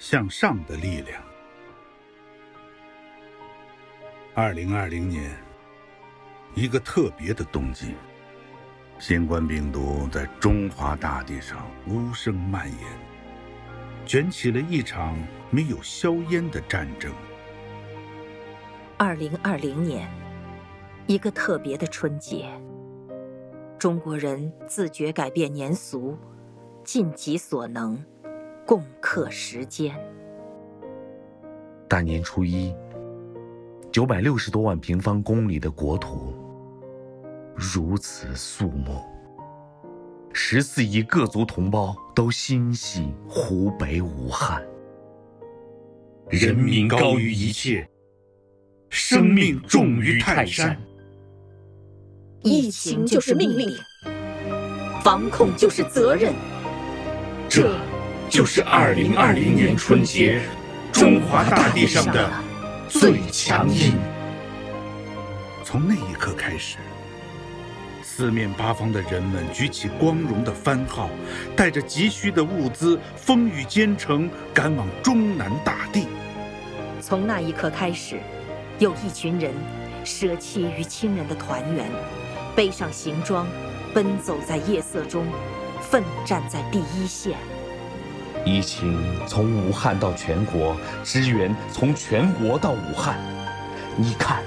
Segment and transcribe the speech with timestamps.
[0.00, 1.22] 向上的力量。
[4.34, 5.30] 二零二零年，
[6.54, 7.94] 一个特别的冬季，
[8.98, 12.78] 新冠病毒在中华大地上无声蔓延，
[14.06, 15.14] 卷起了一场
[15.50, 17.12] 没有硝烟的战争。
[18.96, 20.10] 二零二零年，
[21.06, 22.50] 一个特别的春节，
[23.78, 26.16] 中国人自觉改变年俗，
[26.82, 28.02] 尽己所能。
[28.70, 29.92] 共克时艰。
[31.88, 32.72] 大年初一，
[33.90, 36.32] 九百六十多万平方公里的国土
[37.56, 39.02] 如此肃穆，
[40.32, 44.64] 十四亿各族同胞都心系湖北武汉。
[46.28, 47.84] 人民高于一切，
[48.88, 50.80] 生命重于泰山。
[52.44, 53.68] 疫情就是命令，
[55.02, 56.32] 防控就是责任。
[57.48, 57.68] 这。
[58.30, 60.40] 就是二零二零年春节，
[60.92, 62.30] 中华大地上的
[62.88, 63.92] 最强音。
[65.64, 66.76] 从那一刻开始，
[68.04, 71.10] 四面八方的人们举起光荣的番号，
[71.56, 76.06] 带着急需的物资，风雨兼程赶往中南大地。
[77.00, 78.20] 从那一刻开始，
[78.78, 79.52] 有一群人
[80.04, 81.84] 舍弃与亲人的团圆，
[82.54, 83.44] 背上行装，
[83.92, 85.26] 奔走在夜色中，
[85.82, 87.36] 奋战在第一线。
[88.44, 93.18] 疫情从武汉到全国，支援从全国到武汉。
[93.96, 94.42] 你看，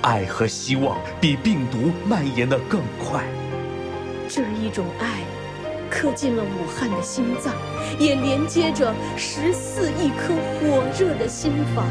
[0.00, 3.24] 爱和希望比病毒蔓延的更快。
[4.28, 5.24] 这一种爱，
[5.90, 7.54] 刻进了武汉的心脏，
[7.98, 11.84] 也连接着十四亿颗火热的心房。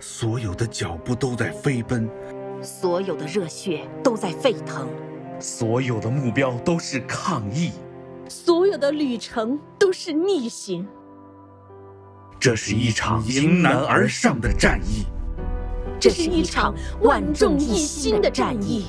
[0.00, 2.08] 所有的脚步都在飞奔，
[2.62, 4.88] 所有的热血都在沸腾。
[5.44, 7.70] 所有的目标都是抗疫，
[8.30, 10.88] 所有的旅程都是逆行。
[12.40, 15.04] 这是一场迎难而上的战役，
[16.00, 18.86] 这是一场万众一心的战役。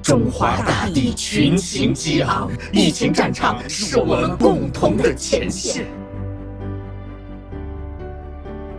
[0.00, 5.86] 中华大地群情激昂，疫情战场是我们共同的前线。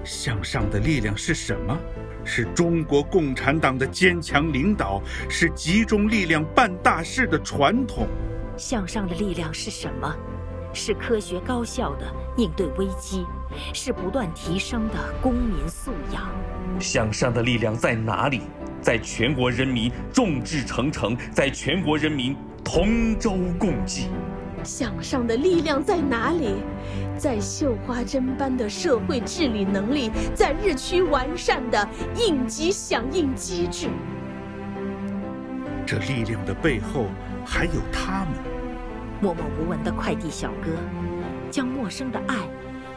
[0.05, 1.77] 向上的力量是什么？
[2.31, 8.07] 是中国共产党的坚强领导，是集中力量办大事的传统。
[8.55, 10.15] 向上的力量是什么？
[10.71, 12.05] 是科学高效的
[12.37, 13.25] 应对危机，
[13.73, 16.29] 是不断提升的公民素养。
[16.79, 18.41] 向上的力量在哪里？
[18.79, 24.07] 在全国人民众志成城，在全国人民同舟共济。
[24.63, 26.55] 向上的力量在哪里？
[27.17, 33.89] 在绣花针般的社会治理能力，在日趋完善的应急响应机制。
[35.85, 37.07] 这力量的背后
[37.45, 38.29] 还有他们，
[39.21, 40.71] 默默无闻的快递小哥，
[41.51, 42.35] 将陌生的爱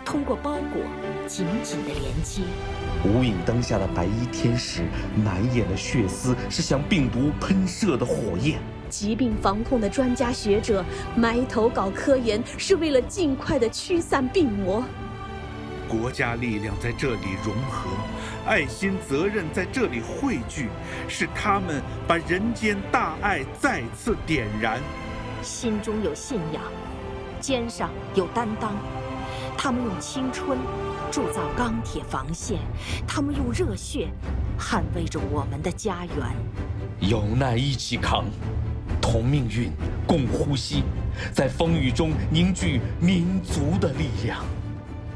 [0.05, 0.83] 通过包裹
[1.27, 2.43] 紧紧的连接。
[3.05, 4.83] 无影灯下的白衣天使，
[5.25, 8.61] 难掩的血丝是向病毒喷射的火焰。
[8.92, 10.84] 疾病防控的专家学者
[11.16, 14.84] 埋头搞科研，是为了尽快的驱散病魔。
[15.88, 17.88] 国家力量在这里融合，
[18.47, 20.69] 爱心责任在这里汇聚，
[21.08, 24.78] 是他们把人间大爱再次点燃。
[25.41, 26.62] 心中有信仰，
[27.41, 28.74] 肩上有担当，
[29.56, 30.59] 他们用青春
[31.10, 32.59] 铸造钢铁防线，
[33.06, 34.09] 他们用热血
[34.59, 36.16] 捍卫着我们的家园。
[37.00, 38.24] 有难一起扛。
[39.03, 39.71] 同命运，
[40.07, 40.85] 共呼吸，
[41.35, 44.43] 在风雨中凝聚民族的力量。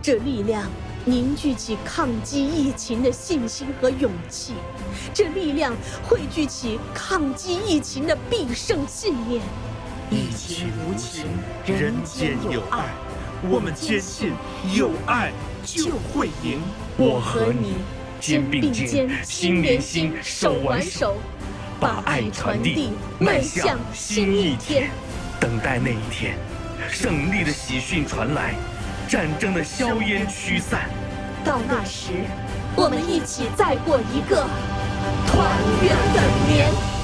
[0.02, 0.68] 这力量
[1.04, 4.54] 凝聚起抗击疫情的信心和勇气，
[5.14, 9.40] 这力量汇聚起抗击疫情的必胜信念。
[10.10, 11.24] 疫情无情，
[11.64, 12.84] 人间有爱。
[13.48, 14.32] 我们坚信，
[14.74, 15.32] 有爱
[15.64, 16.60] 就会赢。
[16.96, 17.74] 我和你
[18.20, 21.16] 肩并肩，心连心，手挽手。
[21.78, 24.90] 把爱传递，迈向新一天。
[25.38, 26.36] 等待那一天，
[26.90, 28.54] 胜利的喜讯传来，
[29.08, 30.88] 战争的硝烟驱散。
[31.44, 32.12] 到那时，
[32.74, 34.46] 我们一起再过一个
[35.26, 35.46] 团
[35.82, 36.95] 圆的年。